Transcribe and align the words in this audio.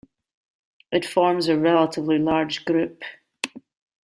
It 0.91 1.05
forms 1.05 1.47
a 1.47 1.59
relatively 1.59 2.17
large 2.17 2.65
group. 2.65 3.03